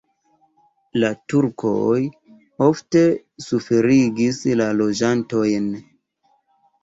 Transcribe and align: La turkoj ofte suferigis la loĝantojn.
La 1.01 1.09
turkoj 1.33 1.97
ofte 2.67 3.03
suferigis 3.47 4.41
la 4.61 4.69
loĝantojn. 4.81 5.69